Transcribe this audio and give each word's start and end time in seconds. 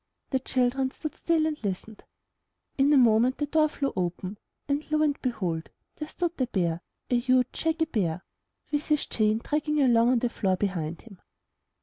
The 0.31 0.39
children 0.39 0.89
stood 0.89 1.13
still 1.13 1.45
and 1.45 1.63
listened. 1.63 2.03
*Tn 2.79 2.91
a 2.91 2.97
moment 2.97 3.37
the 3.37 3.45
door 3.45 3.69
flew 3.69 3.93
open, 3.95 4.39
and 4.67 4.89
lo 4.91 5.03
and 5.03 5.15
behold! 5.21 5.69
there 5.97 6.07
stood 6.09 6.35
the 6.37 6.47
bear,— 6.47 6.81
the 7.09 7.19
huge, 7.19 7.55
shaggy 7.55 7.85
bear— 7.85 8.23
with 8.71 8.87
his 8.87 9.05
chain 9.05 9.37
dragging 9.43 9.79
along 9.79 10.09
on 10.09 10.17
the 10.17 10.29
floor 10.29 10.55
behind 10.55 11.03
him. 11.03 11.21